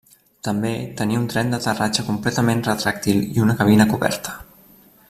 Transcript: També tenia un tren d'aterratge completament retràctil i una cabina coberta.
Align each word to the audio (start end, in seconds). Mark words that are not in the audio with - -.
També 0.45 0.71
tenia 1.01 1.19
un 1.23 1.27
tren 1.33 1.53
d'aterratge 1.53 2.07
completament 2.09 2.65
retràctil 2.69 3.21
i 3.37 3.45
una 3.47 3.59
cabina 3.61 3.89
coberta. 3.95 4.37